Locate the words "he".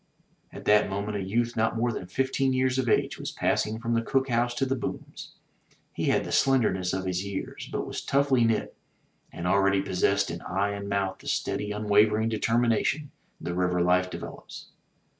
5.93-6.05